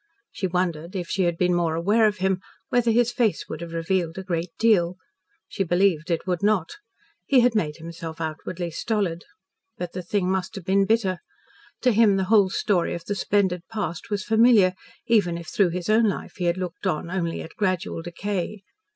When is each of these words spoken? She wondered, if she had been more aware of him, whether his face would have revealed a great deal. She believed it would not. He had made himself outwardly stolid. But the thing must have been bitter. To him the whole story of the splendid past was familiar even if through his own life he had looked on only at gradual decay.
She 0.31 0.47
wondered, 0.47 0.95
if 0.95 1.09
she 1.09 1.25
had 1.25 1.37
been 1.37 1.53
more 1.53 1.75
aware 1.75 2.07
of 2.07 2.17
him, 2.17 2.41
whether 2.69 2.89
his 2.89 3.11
face 3.11 3.47
would 3.47 3.61
have 3.61 3.71
revealed 3.71 4.17
a 4.17 4.23
great 4.23 4.49
deal. 4.57 4.97
She 5.47 5.63
believed 5.63 6.09
it 6.09 6.25
would 6.25 6.41
not. 6.41 6.77
He 7.27 7.41
had 7.41 7.53
made 7.53 7.75
himself 7.77 8.19
outwardly 8.19 8.71
stolid. 8.71 9.25
But 9.77 9.91
the 9.93 10.01
thing 10.01 10.31
must 10.31 10.55
have 10.55 10.65
been 10.65 10.85
bitter. 10.87 11.19
To 11.81 11.91
him 11.91 12.15
the 12.17 12.23
whole 12.33 12.49
story 12.49 12.95
of 12.95 13.05
the 13.05 13.13
splendid 13.13 13.61
past 13.71 14.09
was 14.09 14.23
familiar 14.23 14.73
even 15.05 15.37
if 15.37 15.49
through 15.49 15.69
his 15.69 15.87
own 15.87 16.09
life 16.09 16.33
he 16.37 16.45
had 16.45 16.57
looked 16.57 16.87
on 16.87 17.11
only 17.11 17.43
at 17.43 17.53
gradual 17.55 18.01
decay. 18.01 18.63